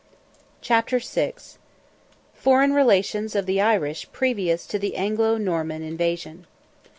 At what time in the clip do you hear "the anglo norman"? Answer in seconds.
4.79-5.83